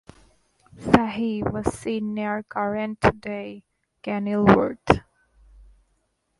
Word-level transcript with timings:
Fahy 0.75 1.43
was 1.43 1.71
seen 1.71 2.15
near 2.15 2.41
current 2.41 2.97
day 3.21 3.63
Kenilworth. 4.01 5.03